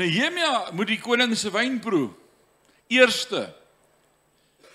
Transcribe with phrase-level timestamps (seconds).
[0.00, 2.08] Nehemia moet die koning se wyn proe.
[2.90, 3.50] Eerste.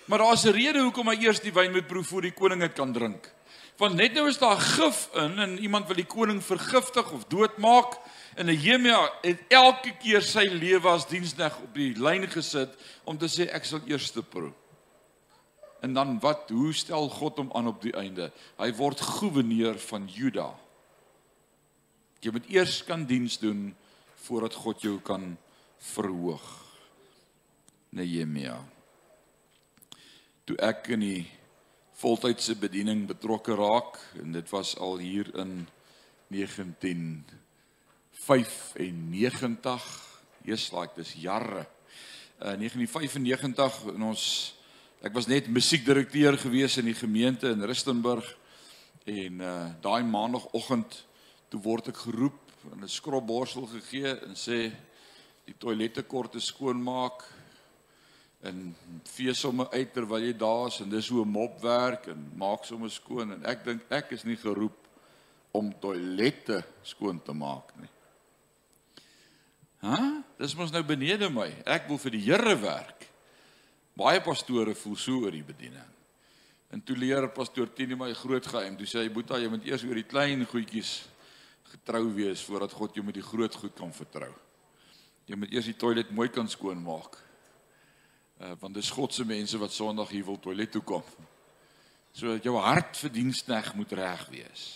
[0.06, 2.72] Maar daar's 'n rede hoekom hy eers die wyn moet proe voor die koning dit
[2.72, 3.32] kan drink.
[3.76, 7.98] Want net nou is daar gif in en iemand wil die koning vergiftig of doodmaak
[8.34, 12.72] en Nehemia het elke keer sy lewe as diensneg op die lyn gesit
[13.04, 14.52] om te sê ek sal eers proe.
[15.80, 18.32] En dan wat hoe stel God hom aan op die einde?
[18.58, 20.54] Hy word goewerneur van Juda.
[22.20, 23.76] Jy moet eers kan diens doen
[24.26, 25.38] voordat God jou kan
[25.94, 26.64] verhoog.
[27.94, 28.58] Nehemia.
[30.44, 31.26] Toe ek in die
[31.96, 35.68] voltydse bediening betrokke raak en dit was al hier in
[36.28, 37.32] 1995.
[40.46, 41.66] Yes like dis jare.
[42.42, 44.54] Uh 1995 in ons
[45.06, 48.36] ek was net musiekdirekteur gewees in die gemeente in Rustenburg
[49.06, 51.06] en uh daai maandagooggend
[51.48, 54.72] toe word ek geroep en 'n skrobborsel gegee en sê
[55.46, 57.24] die toilette kort te skoonmaak
[58.42, 62.32] en vee sommer uit terwyl jy daar is en dis hoe 'n mop werk en
[62.36, 64.86] maak sommer skoon en ek dink ek is nie geroep
[65.52, 67.88] om toilette skoon te maak nie.
[69.80, 70.22] Hæ?
[70.38, 71.48] Dis mos nou benede my.
[71.64, 73.06] Ek wil vir die Here werk.
[73.96, 75.92] Baie pastore voel so oor die bediening.
[76.70, 78.76] En toe leer pastoor Tini my groot geheim.
[78.76, 81.06] Toe sê hy Boeta, jy moet eers oor die klein goedjies
[81.72, 84.32] getrou wees voordat God jou met die groot goed kan vertrou.
[85.26, 87.18] Jy moet eers die toilet mooi kan skoonmaak.
[88.40, 91.04] Uh want dis God se mense wat Sondag hier wil toilet toe kom.
[92.16, 94.66] So jou hart vir dienstneg moet reg wees.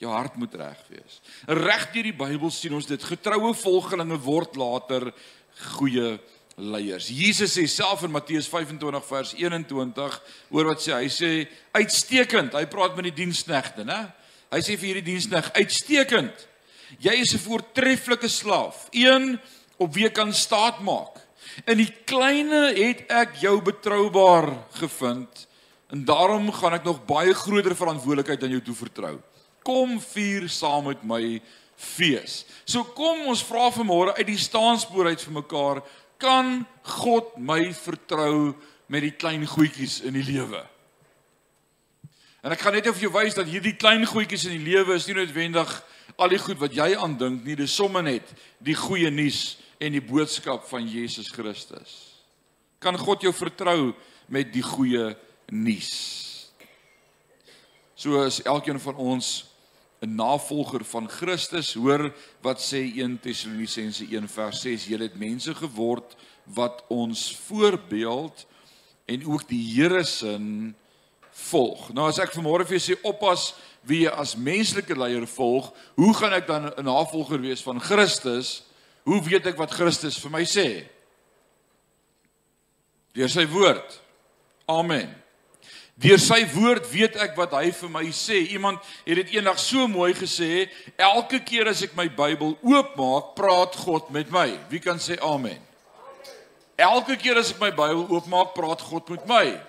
[0.00, 1.20] Jou hart moet reg wees.
[1.46, 5.10] Reg deur die Bybel sien ons dit getroue volgelinge word later
[5.76, 6.14] goeie
[6.56, 7.10] leiers.
[7.12, 10.16] Jesus sê self in Matteus 25 vers 21
[10.50, 11.30] oor wat sê hy sê
[11.76, 12.56] uitstekend.
[12.56, 14.06] Hy praat met die diensknegte, né?
[14.50, 16.46] Hy sê vir hierdie dienskneg uitstekend.
[16.98, 19.38] Jy is 'n voortreffelike slaaf, een
[19.78, 21.22] op wie kan staat maak.
[21.66, 25.46] In die kleinste het ek jou betroubaar gevind
[25.90, 29.18] en daarom gaan ek nog baie groter verantwoordelikheid aan jou toe vertrou.
[29.62, 31.40] Kom vier saam met my
[31.76, 32.44] fees.
[32.64, 35.82] So kom ons vra vanmôre uit die staanspoor uit vir mekaar,
[36.18, 36.66] kan
[37.00, 38.54] God my vertrou
[38.88, 40.62] met die klein goedjies in die lewe?
[42.40, 45.06] En ek gaan net vir jou wys dat hierdie klein goedjies in die lewe is
[45.08, 45.72] nie noodwendig
[46.20, 48.32] al die goed wat jy aandink nie, dis sommer net
[48.64, 51.92] die goeie nuus en die boodskap van Jesus Christus.
[52.80, 53.92] Kan God jou vertrou
[54.32, 55.14] met die goeie
[55.52, 55.92] nuus?
[57.96, 59.44] So is elkeen van ons
[60.00, 61.74] 'n navolger van Christus.
[61.74, 68.46] Hoor wat sê 1 Tessalonisense 1 vers 6: Julle het mense geword wat ons voorbeeld
[69.04, 70.38] en ook die Here se
[71.48, 71.88] volg.
[71.96, 73.50] Nou as ek vanmôre vir julle sê oppas
[73.86, 78.62] wie jy as menslike leier volg, hoe gaan ek dan 'n navolger wees van Christus?
[79.04, 80.84] Hoe weet ek wat Christus vir my sê?
[83.14, 84.00] Deur sy woord.
[84.68, 85.14] Amen.
[86.00, 88.38] Deur sy woord weet ek wat hy vir my sê.
[88.54, 93.76] Iemand het dit eendag so mooi gesê, elke keer as ek my Bybel oopmaak, praat
[93.76, 94.46] God met my.
[94.70, 95.58] Wie kan sê amen?
[96.80, 99.60] Elke keer as ek my Bybel oopmaak, praat God met my.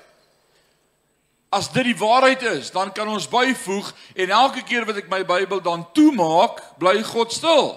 [1.52, 5.26] As dit die waarheid is, dan kan ons byvoeg en elke keer wat ek my
[5.28, 7.74] Bybel dan toemaak, bly God stil.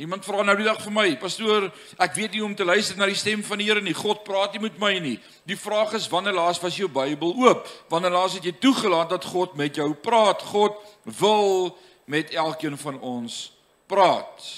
[0.00, 1.68] Iemand vra nou die dag vir my, pastoor,
[2.00, 3.94] ek weet nie hoe om te luister na die stem van die Here nie.
[3.94, 5.18] God praat nie met my nie.
[5.46, 7.68] Die vraag is wanneer laas was jou Bybel oop?
[7.92, 10.42] Wanneer laas het jy toegelaat dat God met jou praat?
[10.50, 10.80] God
[11.20, 11.76] wil
[12.10, 13.50] met elkeen van ons
[13.86, 14.48] praat.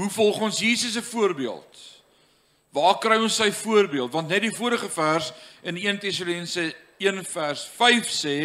[0.00, 1.95] Hoe volg ons Jesus se voorbeeld?
[2.76, 4.12] Waar kry ons sy voorbeeld?
[4.12, 5.30] Want net die vorige vers
[5.64, 8.36] in 1 Tessalonisense 1 vers 5 sê,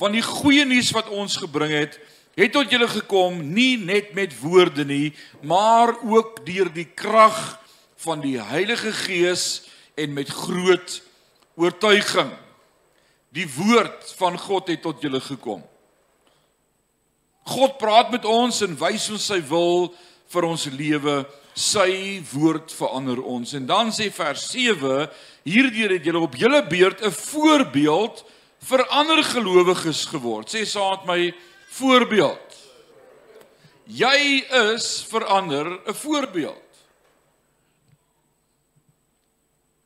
[0.00, 1.96] want die goeie nuus wat ons gebring het,
[2.38, 7.56] het tot julle gekom nie net met woorde nie, maar ook deur die krag
[8.04, 9.64] van die Heilige Gees
[9.98, 11.00] en met groot
[11.58, 12.30] oortuiging.
[13.34, 15.64] Die woord van God het tot julle gekom.
[17.48, 19.88] God praat met ons en wys ons sy wil
[20.28, 21.26] vir ons lewe.
[21.58, 23.54] Sy woord verander ons.
[23.58, 25.08] En dan sê vers 7,
[25.48, 28.24] hierdeur het julle op julle beurt 'n voorbeeld
[28.68, 30.48] vir ander gelowiges geword.
[30.48, 31.34] Sê met my
[31.70, 32.56] voorbeeld.
[33.86, 34.44] Jy
[34.74, 36.68] is verander 'n voorbeeld.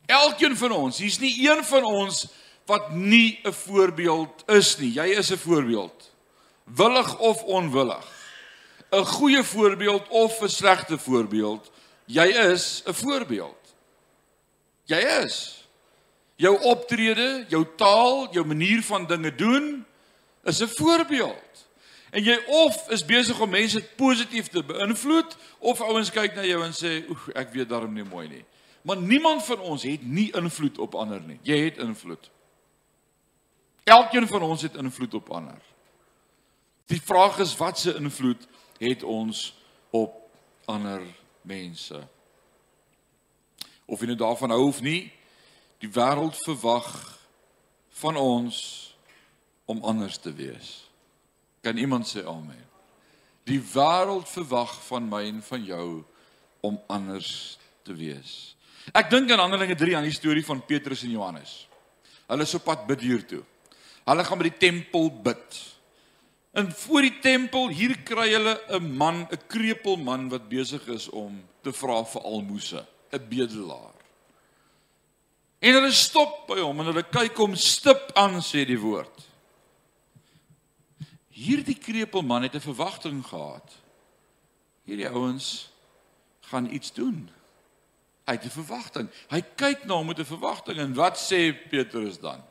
[0.06, 2.27] Elkeen van ons, hier's nie een van ons
[2.67, 4.93] wat nie 'n voorbeeld is nie.
[4.93, 6.11] Jy is 'n voorbeeld.
[6.65, 8.21] Willig of onwillig.
[8.93, 11.71] 'n Goeie voorbeeld of 'n slegte voorbeeld.
[12.05, 13.75] Jy is 'n voorbeeld.
[14.85, 15.67] Jy is.
[16.37, 19.87] Jou optrede, jou taal, jou manier van dinge doen
[20.44, 21.69] is 'n voorbeeld.
[22.11, 26.65] En jy of is besig om mense positief te beïnvloed of ouens kyk na jou
[26.65, 28.44] en sê, "Oeg, ek weet daarom nie mooi nie."
[28.83, 31.39] Maar niemand van ons het nie invloed op ander nie.
[31.43, 32.31] Jy het invloed.
[33.85, 35.59] Elkeen van ons het invloed op ander.
[36.87, 38.47] Die vraag is wat se invloed
[38.82, 39.50] het ons
[39.94, 40.19] op
[40.70, 41.05] ander
[41.46, 42.02] mense?
[43.87, 45.11] Of jy nou daarvan hou of nie,
[45.82, 46.90] die wêreld verwag
[48.02, 48.58] van ons
[49.70, 50.90] om anders te wees.
[51.62, 52.58] Kan iemand sê amen?
[53.46, 55.87] Die wêreld verwag van my en van jou
[56.62, 58.55] om anders te wees.
[58.94, 61.67] Ek dink aan Handelinge 3 aan die storie van Petrus en Johannes.
[62.31, 63.43] Hulle is op pad bid hier toe.
[64.06, 65.58] Hulle gaan by die tempel bid.
[66.52, 71.08] En voor die tempel hier kry hulle 'n man, 'n krepeel man wat besig is
[71.08, 73.96] om te vra vir almoses, 'n bedelaar.
[75.58, 79.28] En hulle stop by hom en hulle kyk hom stip aan sê die woord.
[81.31, 83.72] Hierdie krepelman het 'n verwagting gehad.
[84.84, 85.70] Hierdie ouens
[86.40, 87.31] gaan iets doen.
[88.26, 89.08] Hy het 'n verwagting.
[89.31, 92.43] Hy kyk na hom met 'n verwagting en wat sê Petrus dan?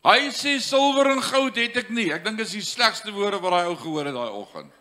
[0.00, 2.08] Hy sê silwer en goud het ek nie.
[2.14, 4.76] Ek dink dit is die slegste woorde wat daai ou gehoor het daai oggend.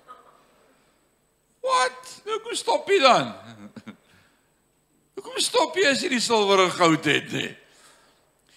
[1.66, 2.14] Wat?
[2.26, 3.34] Nou kom stop jy dan.
[5.20, 7.50] Hoekom stop jy as jy die silwer en goud het nie?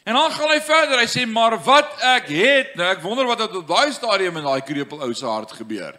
[0.06, 1.02] En dan gaan hy verder.
[1.02, 4.62] Hy sê maar wat ek het, nou ek wonder wat op daai stadium in daai
[4.66, 5.98] krepel ou se hart gebeur.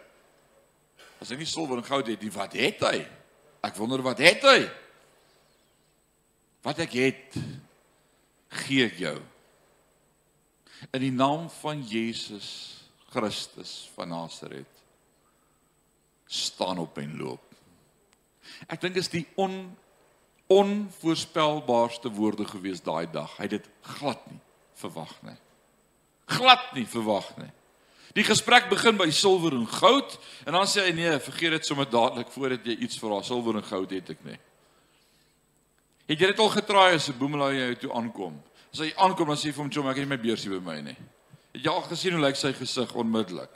[1.20, 3.04] As hy nie silwer en goud het nie, wat het hy?
[3.64, 4.58] Ek wonder wat het hy?
[6.64, 7.38] Wat ek het,
[8.64, 9.18] gee ek jou.
[10.90, 14.82] In die naam van Jesus Christus van Nasaret
[16.26, 17.54] staan op en loop.
[18.66, 19.76] Ek dink is die on
[20.52, 23.36] onvoorspelbaarste woorde gewees daai dag.
[23.38, 24.40] Hy het dit glad nie
[24.76, 25.36] verwag nie.
[26.28, 27.50] Glad nie verwag nie.
[28.14, 31.88] Die gesprek begin by silwer en goud en dan sê hy nee, vergeet dit sommer
[31.90, 34.38] dadelik voordat jy iets haar silwer en goud het ek nie.
[36.10, 38.42] Het jy dit al getraai as 'n boemelaar jou toe aankom?
[38.74, 40.80] As hy aankom dan sê vir hom, "Chom, ek het nie my beursie by my
[40.80, 40.96] nie."
[41.54, 43.50] Het jy al gesien hoe lyk sy gesig onmiddellik?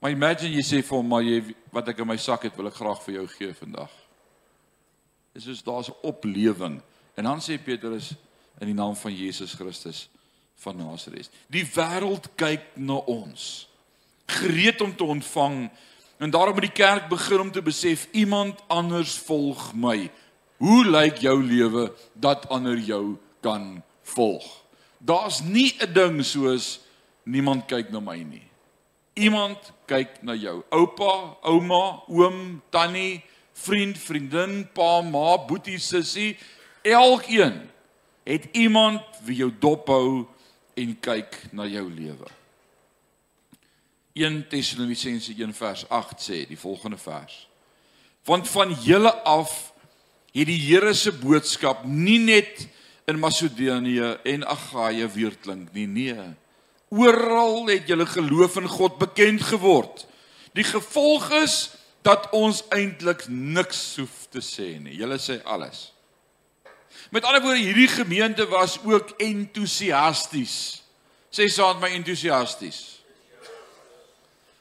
[0.00, 2.66] Maar imagine jy sê vir hom, "Maar jy wat ek in my sak het, wil
[2.66, 3.90] ek graag vir jou gee vandag."
[5.32, 6.82] Dis soos daar's 'n oplewing.
[7.14, 8.14] En dan sê Petrus
[8.60, 10.08] in die naam van Jesus Christus
[10.56, 11.30] van Nasaret.
[11.46, 13.68] Die wêreld kyk na ons.
[14.26, 15.70] Gereed om te ontvang.
[16.18, 20.10] En daarom moet die kerk begin om te besef iemand anders volg my.
[20.60, 24.44] Hoe lyk jou lewe dat ander jou kan volg?
[24.98, 26.80] Daar's nie 'n ding soos
[27.24, 28.44] niemand kyk na my nie.
[29.14, 30.62] Iemand kyk na jou.
[30.70, 33.22] Oupa, ouma, oom, tannie,
[33.52, 36.36] vriend, vriendin, pa, ma, boetie, sussie,
[36.82, 37.70] elkeen
[38.22, 40.26] het iemand wie jou dophou
[40.74, 42.28] en kyk na jou lewe.
[44.12, 47.48] 1 Tessalonisense 1 vers 8 sê die volgende vers.
[48.24, 49.69] Want van julle af
[50.32, 52.66] het die Here se boodskap nie net
[53.10, 56.28] in Macedonië en Agaia weerklink nie, nee.
[56.90, 60.06] Oral het julle geloof in God bekend geword.
[60.54, 61.56] Die gevolg is
[62.02, 64.96] dat ons eintlik niks hoef te sê nie.
[64.98, 65.90] Julle sê alles.
[67.10, 70.82] Met ander woorde, hierdie gemeente was ook entoesiasties.
[71.30, 73.00] Sê saam my entoesiasties.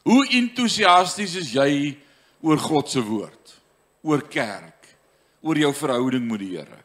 [0.06, 1.98] Hoe entoesiasties is jy
[2.46, 3.56] oor God se woord?
[4.06, 4.79] Oor kerk?
[5.42, 6.82] Oor jou verhouding met die Here?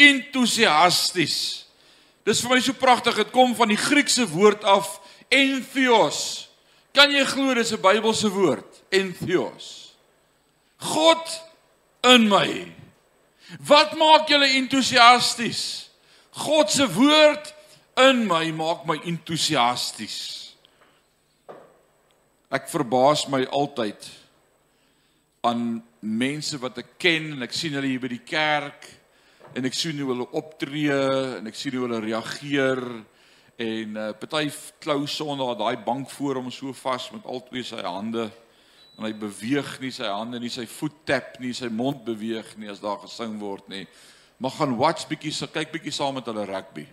[0.00, 1.66] Entoesiasties.
[2.24, 3.18] Dis vir my so pragtig.
[3.18, 5.00] Dit kom van die Griekse woord af
[5.32, 6.48] entheos.
[6.92, 8.82] Kan jy glo dis 'n Bybelse woord?
[8.90, 9.94] Entheos.
[10.78, 11.42] God
[12.02, 12.72] in my.
[13.60, 15.90] Wat maak julle entoesiasties?
[16.32, 17.54] God se woord
[17.96, 20.56] in my maak my entoesiasties.
[22.52, 24.10] Ek verbaas my altyd
[25.40, 28.88] aan mense wat ek ken en ek sien hulle hier by die kerk
[29.54, 30.96] en ek sien hoe hulle optree
[31.38, 32.82] en ek sien hoe hulle reageer
[33.62, 34.48] en uh, party
[34.82, 38.26] klou sonder daai bank voor hom so vas met al twee sy hande
[38.98, 42.70] en hy beweeg nie sy hande nie, sy voet tap nie, sy mond beweeg nie
[42.72, 43.86] as daar gesing word nie.
[44.42, 46.84] Maar gaan watch bietjie, so kyk bietjie saam met hulle rugby.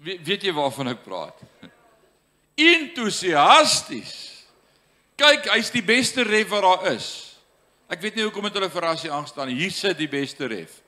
[0.00, 1.42] We, weet jy waarvan ek praat?
[2.60, 4.14] Entoesiasties.
[5.20, 7.08] Kyk, hy's die beste ref wat daar is.
[7.90, 9.58] Ek weet nie hoekom het hulle vir Rassie aangestaan nie.
[9.62, 10.78] Hier sit die beste ref.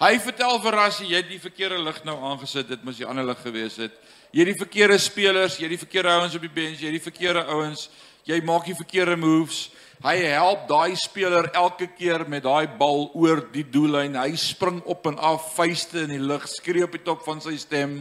[0.00, 3.26] Hy vertel vir Rassie, jy het die verkeerde lig nou aangesit, dit moes die ander
[3.26, 3.96] lig gewees het
[4.30, 6.98] jy het die verkeerde spelers, jy het die verkeerde ouens op die bench, jy het
[6.98, 7.88] die verkeerde ouens,
[8.28, 9.68] jy maak die verkeerde moves.
[10.00, 14.16] Hy help daai speler elke keer met daai bal oor die doellyn.
[14.16, 17.58] Hy spring op en af, vuiste in die lug, skree op die top van sy
[17.60, 17.98] stem.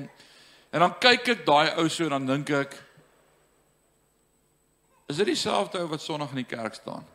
[0.71, 2.77] En dan kyk ek daai ou so en dan dink ek
[5.10, 7.06] is dit dieselfde ou wat Sondag in die kerk staan?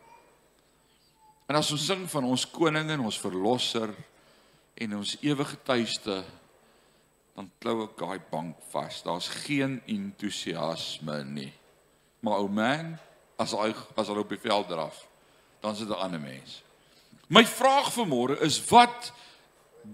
[1.47, 3.93] En as ons sing van ons koning en ons verlosser
[4.75, 6.23] en ons ewige tuiste
[7.35, 9.01] dan klou ek daai bank vas.
[9.03, 11.51] Daar's geen entoesiasme nie.
[12.23, 12.95] Maar ou man,
[13.39, 15.01] as hy as hy op die veld draf,
[15.61, 16.63] dan is dit 'n ander mens.
[17.27, 19.11] My vraag vir môre is wat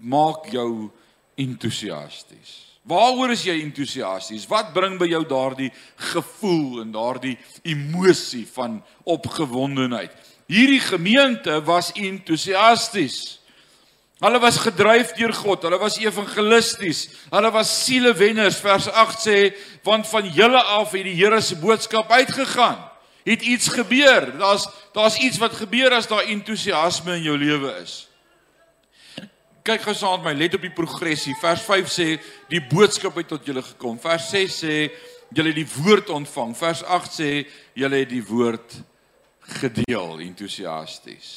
[0.01, 0.91] maak jou
[1.35, 2.70] entoesiasties?
[2.89, 4.47] Waaroor is jy entoesiasties?
[4.49, 5.69] Wat bring by jou daardie
[6.11, 10.15] gevoel en daardie emosie van opgewondenheid?
[10.49, 13.37] Hierdie gemeente was entoesiasties.
[14.21, 15.63] Hulle was gedryf deur God.
[15.65, 17.07] Hulle was evangelisties.
[17.29, 18.59] Hulle was sielewenners.
[18.61, 19.37] Vers 8 sê,
[19.85, 22.77] want van julle af het die Here se boodskap uitgegaan.
[23.25, 24.31] Het iets gebeur.
[24.37, 28.07] Daar's daar's iets wat gebeur as daar entoesiasme in jou lewe is.
[29.61, 31.35] Kyk gou saam met my, let op die progressie.
[31.37, 32.07] Vers 5 sê
[32.49, 33.99] die boodskap het tot julle gekom.
[34.01, 34.77] Vers 6 sê
[35.29, 36.55] julle het die woord ontvang.
[36.57, 37.29] Vers 8 sê
[37.77, 38.79] julle het die woord
[39.61, 41.31] gedeel, entoesiasties.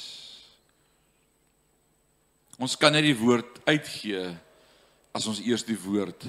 [2.63, 4.29] Ons kan net die woord uitgee
[5.15, 6.25] as ons eers die woord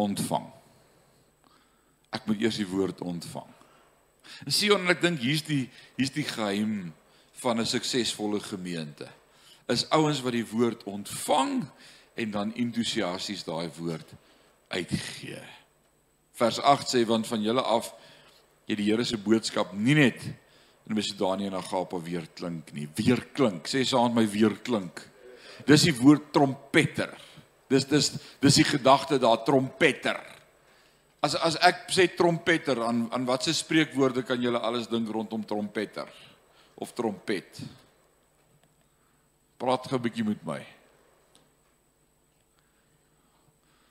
[0.00, 0.46] ontvang.
[2.14, 3.48] Ek moet eers die woord ontvang.
[4.46, 5.66] En sien ek dink hier's die
[5.98, 6.94] hier's die geheim
[7.42, 9.08] van 'n suksesvolle gemeente.
[9.66, 11.64] Is ouens wat die woord ontvang
[12.14, 14.12] en dan entoesiasties daai woord
[14.68, 15.42] uitgee.
[16.38, 17.90] Vers 8 sê want van julle af
[18.66, 20.22] het die Here se boodskap nie net
[20.86, 23.66] in Macedonië en Agapa weer klink nie, weer klink.
[23.66, 25.02] Sê saam met my weer klink.
[25.66, 27.10] Dis die woord trompeter.
[27.70, 30.20] Dis dis dis die gedagte daar trompeter.
[31.26, 36.06] As as ek sê trompeter aan aan watse spreekwoorde kan jy alles dink rondom trompeter
[36.76, 37.62] of trompet?
[39.56, 40.60] Praat gou 'n bietjie met my.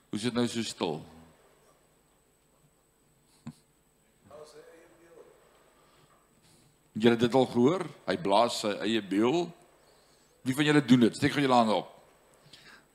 [0.10, 1.02] Hoe sit nou so stil?
[6.96, 7.84] Jy het dit al gehoor?
[8.08, 9.50] Hy blaas sy eie beul.
[10.48, 11.16] Wie van julle doen dit?
[11.16, 11.90] Steek gou julle hande op.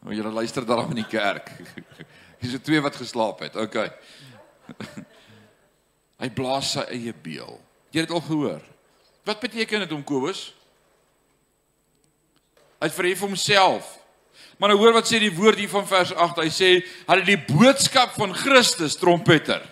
[0.01, 1.51] Want julle luister daarom in die kerk.
[2.41, 3.57] Dis se twee wat geslaap het.
[3.61, 3.77] OK.
[6.23, 7.61] Hy blaas sy eie beel.
[7.93, 8.65] Jy het dit al gehoor.
[9.29, 10.55] Wat beteken dit om Kobus?
[12.81, 13.97] Hy verhef homself.
[14.61, 16.41] Maar nou hoor wat sê die woord hier van vers 8.
[16.45, 16.71] Hy sê
[17.09, 19.63] hulle die boodskap van Christus trompeter.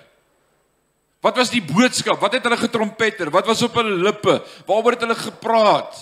[1.24, 2.20] Wat was die boodskap?
[2.22, 3.32] Wat het hulle getrompeter?
[3.34, 4.38] Wat was op hulle lippe?
[4.68, 5.98] Waaroor het hulle gepraat?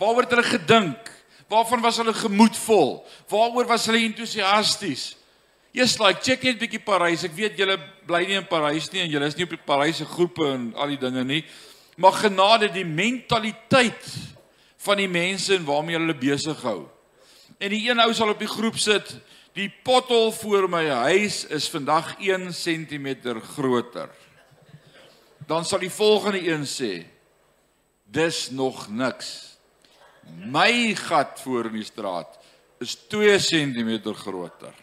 [0.00, 1.12] Waaroor het hulle gedink?
[1.48, 2.90] Waarvan was hulle gemoedvol?
[3.30, 5.12] Waaroor was hulle entoesiasties?
[5.76, 7.26] Eers like check net bietjie Parys.
[7.28, 7.76] Ek weet julle
[8.08, 10.94] bly nie in Parys nie en julle is nie op die Parysse groepe en al
[10.94, 11.42] die dinge nie.
[12.00, 14.10] Maar genade die mentaliteit
[14.78, 16.86] van die mense en waarmee hulle besig hou.
[17.58, 19.16] En die een ou sal op die groep sit,
[19.58, 24.10] die pothol voor my huis is vandag 1 cm groter.
[25.48, 26.92] Dan sal die volgende een sê,
[28.04, 29.58] dis nog niks.
[30.28, 32.36] My gat voor in die straat
[32.78, 34.74] is 2 cm groter.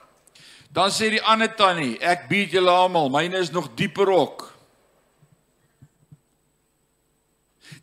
[0.75, 4.49] Dan sê die ander tannie, ek bied julle almal, myne is nog dieper ook.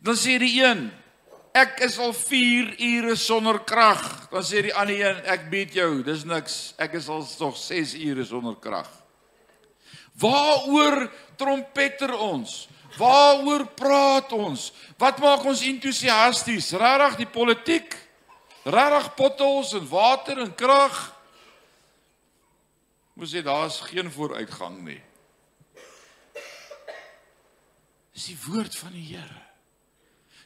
[0.03, 0.91] Dan sê die een,
[1.53, 4.01] ek is al 4 ure sonder krag.
[4.31, 7.95] Dan sê die ander een, ek bied jou, dis niks, ek is al nog 6
[8.01, 8.89] ure sonder krag.
[10.19, 11.07] Waaroor
[11.37, 12.67] trompeter ons?
[12.97, 14.71] Waaroor praat ons?
[15.01, 16.73] Wat maak ons entoesiasties?
[16.77, 17.95] Regtig die politiek?
[18.63, 20.99] Regtig potholes en water en krag?
[23.13, 25.01] Moes sê daar's geen vooruitgang nie.
[28.13, 29.41] Dis die woord van die Here.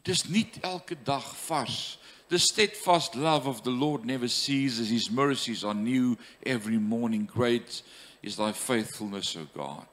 [0.04, 1.98] Dis nie elke dag vars.
[2.30, 4.90] The steadfast love of the Lord never ceases.
[4.90, 7.26] His mercies are new every morning.
[7.26, 7.82] Great
[8.22, 9.88] is thy faithfulness, O God.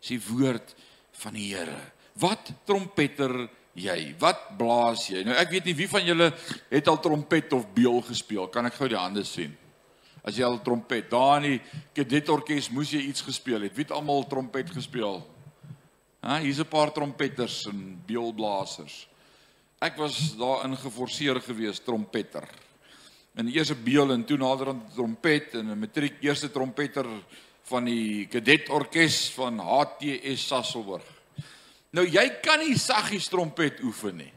[0.00, 0.74] Dis die woord
[1.20, 1.76] van die Here.
[2.16, 4.14] Wat trompeter jy?
[4.20, 5.20] Wat blaas jy?
[5.26, 6.30] Nou ek weet nie wie van julle
[6.70, 8.48] het al trompet of beul gespeel.
[8.52, 9.52] Kan ek gou die hande sien?
[10.26, 13.76] As jy al trompet, daar in die kadetorkes moes jy iets gespeel het.
[13.76, 15.20] Wie het almal trompet gespeel?
[16.24, 19.06] Ha, hier's 'n paar trompetters en beulblasers.
[19.76, 22.46] Ek was daarin geforseer gewees trompetter.
[23.36, 27.06] En eers 'n beul en toe naderhand trompet en 'n matriek eerste trompetter
[27.62, 31.04] van die kadetorkes van HTS Sasselburg.
[31.90, 34.32] Nou jy kan nie saggies trompet oefen nie.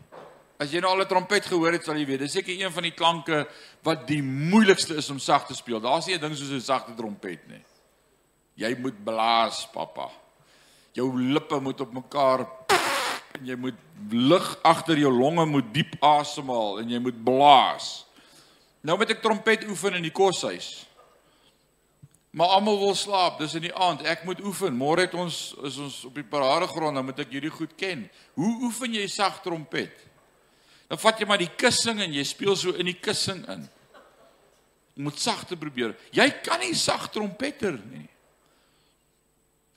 [0.60, 2.84] As jy nou al 'n trompet gehoor het, sal jy weet, dis seker een van
[2.84, 3.48] die klanke
[3.82, 5.80] wat die moeilikste is om sag te speel.
[5.80, 7.64] Daar's nie 'n ding soos 'n sagte trompet nie.
[8.56, 10.10] Jy moet blaas, pappa.
[10.92, 12.46] Jou lippe moet op mekaar
[13.38, 13.78] en jy moet
[14.12, 17.90] lug agter jou longe moet diep asemhaal en jy moet blaas.
[18.82, 20.90] Nou met ek trompet oefen in die koshuis.
[22.32, 24.04] Maar almal wil slaap, dis in die aand.
[24.06, 24.76] Ek moet oefen.
[24.78, 28.06] Môre het ons is ons op die paradegrond, dan moet ek hierdie goed ken.
[28.38, 30.06] Hoe oefen jy sag trompet?
[30.90, 33.66] Dan vat jy maar die kussing en jy speel so in die kussing in.
[34.98, 35.96] Jy moet sagte probeer.
[36.14, 38.06] Jy kan nie sag trompeter nie.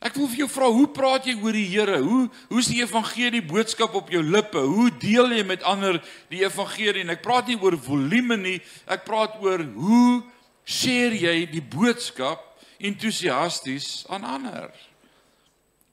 [0.03, 2.01] Ek wil vir jou vra, hoe praat jy oor die Here?
[2.03, 4.59] Hoe hoe is die evangelie boodskap op jou lippe?
[4.59, 6.01] Hoe deel jy met ander
[6.33, 7.05] die evangelie?
[7.05, 8.57] En ek praat nie oor volume nie.
[8.91, 10.23] Ek praat oor hoe
[10.67, 12.43] share jy die boodskap
[12.83, 14.73] entoesiasties aan ander?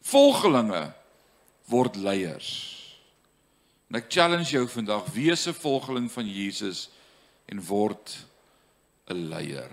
[0.10, 0.88] Volgelinge
[1.70, 2.50] word leiers.
[3.90, 6.90] En ek challenge jou vandag, wees 'n volgeling van Jesus
[7.46, 8.26] en word
[9.10, 9.70] 'n leier.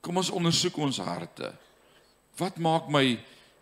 [0.00, 1.54] Kom ons ondersoek ons harte.
[2.36, 3.04] Wat maak my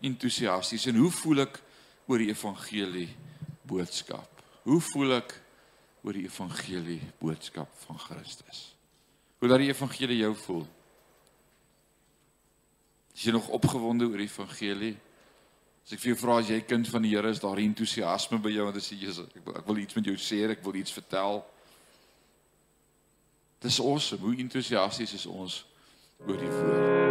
[0.01, 1.59] entoesiasties en hoe voel ek
[2.07, 3.09] oor die evangelie
[3.67, 4.43] boodskap?
[4.63, 5.35] Hoe voel ek
[6.01, 8.71] oor die evangelie boodskap van Christus?
[9.41, 10.65] Hoe laat die evangelie jou voel?
[13.15, 14.95] Is jy nog opgewonde oor die evangelie?
[15.81, 18.53] As ek vir jou vra as jy kind van die Here is, daar entoesiasme by
[18.53, 20.77] jou want as jy Jesus, ek wil ek wil iets met jou sê, ek wil
[20.79, 21.41] iets vertel.
[23.61, 24.23] Dis awesome.
[24.25, 25.63] Hoe entoesiasties is ons
[26.25, 27.10] oor die woord?